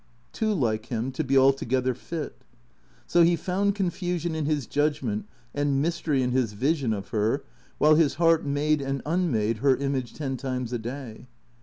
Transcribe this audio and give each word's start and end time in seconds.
Too 0.33 0.51
like 0.55 0.87
him 0.87 1.11
to 1.11 1.23
be 1.23 1.37
altogether 1.37 1.93
fit. 1.93 2.43
So 3.05 3.21
he 3.21 3.35
found 3.35 3.75
confusion 3.75 4.33
in 4.33 4.45
his 4.45 4.65
judgment 4.65 5.27
and 5.53 5.79
mystery 5.79 6.23
in 6.23 6.31
his 6.31 6.53
vision 6.53 6.91
of 6.91 7.09
her, 7.09 7.43
while 7.77 7.93
his 7.93 8.15
heart 8.15 8.43
made 8.43 8.81
and 8.81 9.03
unmade 9.05 9.57
her 9.59 9.75
image 9.77 10.15
ten 10.15 10.37
times 10.37 10.73
a 10.73 10.79
day. 10.79 11.27